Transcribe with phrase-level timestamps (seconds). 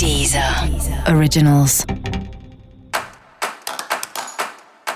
[0.00, 0.42] Deezer
[1.14, 1.84] Originals.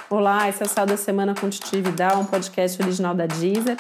[0.09, 3.77] Olá, esse é o Céu da Semana com Titi Vidal, um podcast original da Deezer.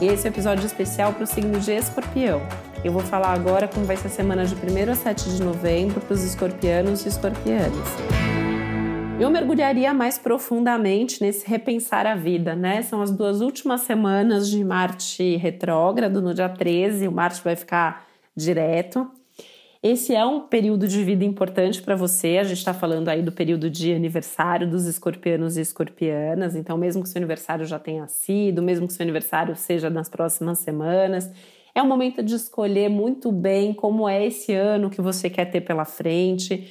[0.00, 2.40] E esse é um episódio especial para o signo de Escorpião.
[2.82, 6.00] Eu vou falar agora como vai ser a semana de 1 a 7 de novembro
[6.00, 8.23] para os escorpianos e escorpianas.
[9.20, 12.82] Eu mergulharia mais profundamente nesse repensar a vida, né?
[12.82, 18.06] São as duas últimas semanas de Marte retrógrado, no dia 13, o Marte vai ficar
[18.36, 19.08] direto.
[19.80, 22.38] Esse é um período de vida importante para você.
[22.38, 26.56] A gente está falando aí do período de aniversário dos escorpianos e escorpianas.
[26.56, 30.58] Então, mesmo que seu aniversário já tenha sido, mesmo que seu aniversário seja nas próximas
[30.58, 31.30] semanas,
[31.72, 35.60] é o momento de escolher muito bem como é esse ano que você quer ter
[35.60, 36.68] pela frente,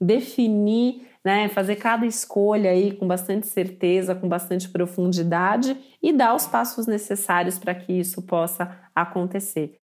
[0.00, 1.48] definir né?
[1.48, 7.58] Fazer cada escolha aí com bastante certeza, com bastante profundidade e dar os passos necessários
[7.58, 9.76] para que isso possa acontecer.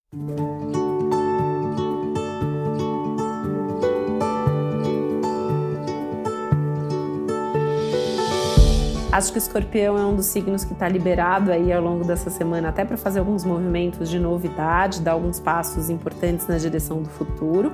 [9.12, 12.30] Acho que o escorpião é um dos signos que está liberado aí ao longo dessa
[12.30, 17.10] semana, até para fazer alguns movimentos de novidade, dar alguns passos importantes na direção do
[17.10, 17.74] futuro.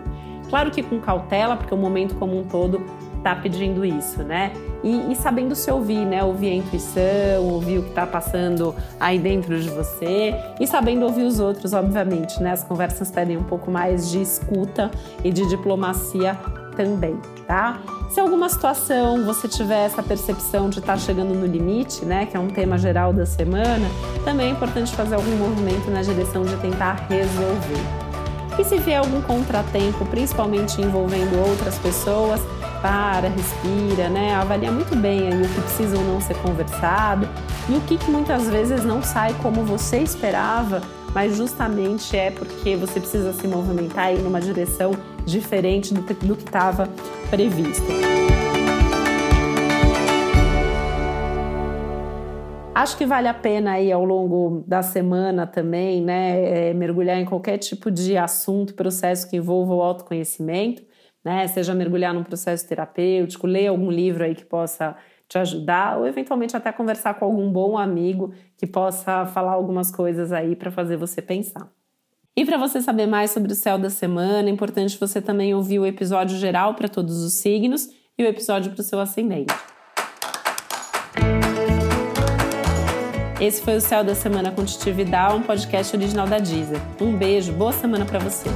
[0.49, 2.83] Claro que com cautela, porque o momento como um todo
[3.19, 4.51] está pedindo isso, né?
[4.83, 6.23] E, e, sabendo se ouvir, né?
[6.23, 11.23] Ouvir a intuição, ouvir o que está passando aí dentro de você e sabendo ouvir
[11.23, 12.51] os outros, obviamente, né?
[12.51, 14.89] As conversas pedem um pouco mais de escuta
[15.23, 16.37] e de diplomacia
[16.75, 17.79] também, tá?
[18.09, 22.35] Se alguma situação você tiver essa percepção de estar tá chegando no limite, né, que
[22.35, 23.87] é um tema geral da semana,
[24.23, 28.09] também é importante fazer algum movimento na direção de tentar resolver.
[28.57, 32.41] E se vier algum contratempo, principalmente envolvendo outras pessoas,
[32.81, 34.33] para, respira, né?
[34.33, 37.27] Avalia muito bem o que precisa ou não ser conversado
[37.69, 40.81] e o que, que muitas vezes não sai como você esperava,
[41.13, 44.91] mas justamente é porque você precisa se movimentar aí numa direção
[45.25, 46.89] diferente do, do que estava
[47.29, 47.87] previsto.
[52.73, 57.25] Acho que vale a pena aí ao longo da semana também, né, é, mergulhar em
[57.25, 60.88] qualquer tipo de assunto, processo que envolva o autoconhecimento
[61.29, 61.47] né?
[61.47, 64.95] Seja mergulhar num processo terapêutico, ler algum livro aí que possa
[65.27, 70.31] te ajudar, ou eventualmente até conversar com algum bom amigo que possa falar algumas coisas
[70.31, 71.69] aí para fazer você pensar.
[72.35, 75.77] E para você saber mais sobre o céu da semana, é importante você também ouvir
[75.77, 79.53] o episódio geral para todos os signos e o episódio para o seu ascendente.
[83.39, 86.81] Esse foi o Céu da Semana com Titi Vidal, um podcast original da Deezer.
[86.99, 88.49] Um beijo, boa semana para você.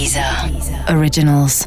[0.00, 0.88] Deezer.
[0.88, 1.66] Originals.